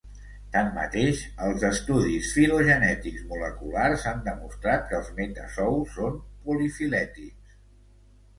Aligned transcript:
Tanmateix 0.53 1.19
els 1.47 1.65
estudis 1.67 2.31
filogenètics 2.37 3.27
moleculars 3.33 4.07
han 4.13 4.25
demostrat 4.29 4.89
que 4.89 4.99
els 5.01 5.13
metazous 5.21 5.95
són 6.01 6.19
polifilètics. 6.49 7.55